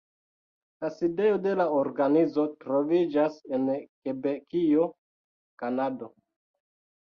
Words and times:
La 0.85 0.89
sidejo 0.95 1.37
de 1.43 1.53
la 1.59 1.67
organizo 1.81 2.47
troviĝas 2.65 3.39
en 3.59 3.69
Kebekio, 4.09 4.91
Kanado. 5.65 6.15